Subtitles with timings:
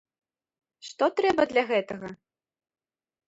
[0.87, 2.07] Што трэба для гэтага?